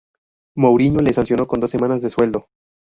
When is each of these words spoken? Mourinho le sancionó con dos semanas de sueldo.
Mourinho 0.57 0.99
le 1.01 1.13
sancionó 1.13 1.47
con 1.47 1.59
dos 1.59 1.69
semanas 1.69 2.01
de 2.01 2.09
sueldo. 2.09 2.47